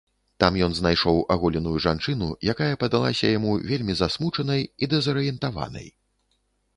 [0.43, 5.87] Там ён знайшоў аголеную жанчыну, якая падалася яму вельмі засмучанай і дэзарыентаванай.